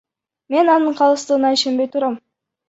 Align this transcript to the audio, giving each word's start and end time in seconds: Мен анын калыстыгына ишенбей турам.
Мен 0.51 0.65
анын 0.75 0.93
калыстыгына 0.99 1.49
ишенбей 1.55 1.89
турам. 1.91 2.15